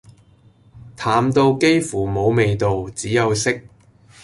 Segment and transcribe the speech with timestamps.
[0.95, 3.51] 淡到幾乎無味道只有色